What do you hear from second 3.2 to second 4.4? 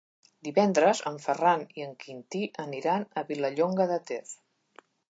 Vilallonga de Ter.